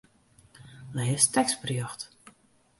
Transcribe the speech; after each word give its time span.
Lês 0.95 1.23
tekstberjocht. 1.31 2.01